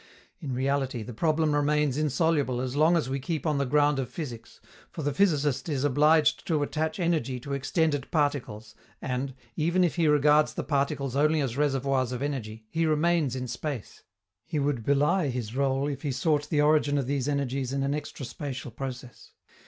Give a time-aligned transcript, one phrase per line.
[0.39, 4.09] In reality, the problem remains insoluble as long as we keep on the ground of
[4.09, 9.97] physics, for the physicist is obliged to attach energy to extended particles, and, even if
[9.97, 14.01] he regards the particles only as reservoirs of energy, he remains in space:
[14.43, 17.93] he would belie his rôle if he sought the origin of these energies in an
[17.93, 19.33] extra spatial process.